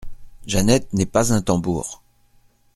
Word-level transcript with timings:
Jeannette 0.47 0.91
n’est 0.93 1.05
pas 1.05 1.31
un 1.31 1.43
tambour. 1.43 2.01